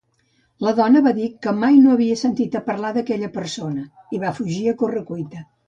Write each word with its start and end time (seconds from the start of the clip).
La 0.67 0.71
dona 0.79 1.01
va 1.07 1.13
dir 1.17 1.27
que 1.47 1.53
mai 1.65 1.77
no 1.83 1.83
n'havia 1.91 2.17
sentit 2.23 2.59
a 2.61 2.63
parlar 2.71 2.93
d'aquella 2.97 3.31
persona, 3.39 3.87
i 4.19 4.25
va 4.27 4.35
fugir 4.41 4.61
a 4.69 4.77
corre 4.85 5.09
cuita. 5.15 5.49